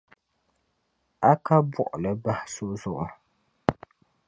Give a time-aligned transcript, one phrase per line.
[1.29, 3.07] A ka buɣuli bahi so zuɣu.